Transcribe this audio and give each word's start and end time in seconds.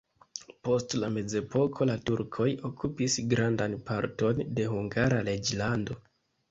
Post 0.67 0.95
la 1.03 1.09
mezepoko 1.17 1.87
la 1.91 1.97
turkoj 2.11 2.47
okupis 2.71 3.19
grandan 3.35 3.79
parton 3.93 4.43
de 4.59 4.71
Hungara 4.75 5.27
reĝlando. 5.33 6.05